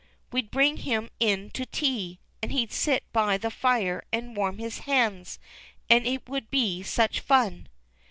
We'd 0.31 0.49
bring 0.49 0.77
him 0.77 1.11
in 1.19 1.51
to 1.51 1.63
tea, 1.63 2.17
and 2.41 2.51
he'd 2.51 2.71
sit 2.71 3.03
by 3.13 3.37
the 3.37 3.51
fire 3.51 4.03
and 4.11 4.35
warm 4.35 4.57
his 4.57 4.79
hands, 4.79 5.37
and 5.91 6.07
it 6.07 6.27
would 6.27 6.49
be 6.49 6.81
such 6.81 7.19
fun." 7.19 7.67